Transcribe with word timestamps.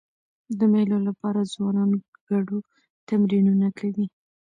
د 0.59 0.59
مېلو 0.73 0.97
له 1.05 1.11
پاره 1.19 1.43
ځوانان 1.53 1.89
ګډو 2.29 2.57
تمرینونه 3.07 3.67
کوي. 3.79 4.05